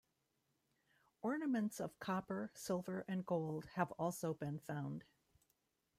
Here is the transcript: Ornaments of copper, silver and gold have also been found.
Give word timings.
Ornaments 1.21 1.79
of 1.79 1.99
copper, 1.99 2.49
silver 2.55 3.05
and 3.07 3.23
gold 3.23 3.67
have 3.75 3.91
also 3.99 4.33
been 4.33 4.57
found. 4.57 5.03